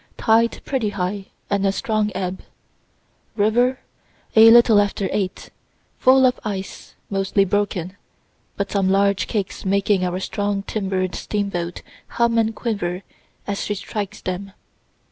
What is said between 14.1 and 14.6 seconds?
them.